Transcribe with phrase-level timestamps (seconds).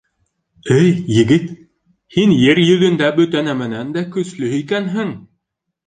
[0.77, 1.45] —Эй, егет,
[2.17, 5.19] һин ер йөҙөндә бөтә нәмәнән дә көслө икәнһең.